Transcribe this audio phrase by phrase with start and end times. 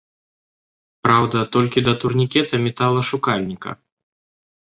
[1.07, 3.71] Праўда, толькі да турнікета-металашукальніка.